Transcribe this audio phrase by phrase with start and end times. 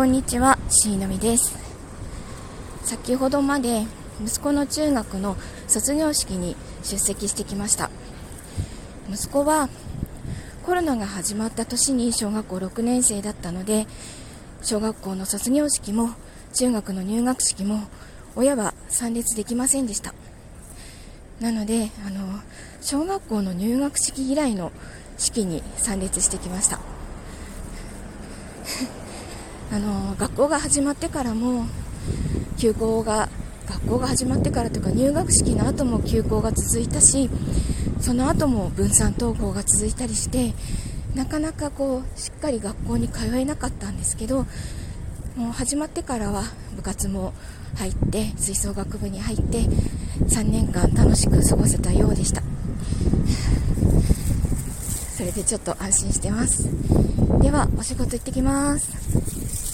[0.00, 1.54] こんにちは、しいのみです。
[2.84, 3.84] 先ほどまで
[4.24, 5.36] 息子の中学の
[5.68, 7.90] 卒業式に出席してきました。
[9.10, 9.68] 息子は
[10.64, 13.86] コロナが始まった年に小学校6年生だったので、
[14.62, 16.08] 小学校の卒業式も
[16.54, 17.80] 中学の入学式も
[18.36, 20.14] 親は参列できませんでした。
[21.40, 22.40] なので、あの、
[22.80, 24.72] 小学校の入学式以来の
[25.18, 26.80] 式に参列してきました。
[29.72, 31.66] あの学校が始まってからも
[32.58, 33.28] 休校が
[33.66, 37.30] 学校が始まってからというか入学式の後も休校が続いたし
[38.00, 40.54] その後も分散登校が続いたりして
[41.14, 44.46] なかなかこうしっかり学校に通えなかったんですけど
[45.36, 46.42] もう始まってからは
[46.74, 47.32] 部活も
[47.76, 49.62] 入って吹奏楽部に入って
[50.24, 52.42] 3年間楽しく過ごせたようでした。
[55.20, 56.66] それでちょっと安心してます。
[57.42, 59.69] ではお仕事行ってきます。